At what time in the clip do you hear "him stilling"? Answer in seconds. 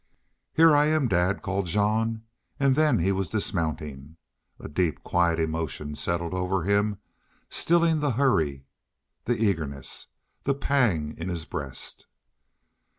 6.63-7.99